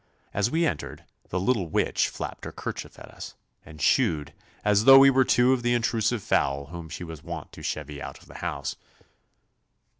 [0.33, 4.33] As we entered the little witch flapped her kerchief at us, and shooed
[4.65, 8.01] as though we were two of the intrusive fowl whom she was wont to chevy
[8.01, 8.77] out of the house.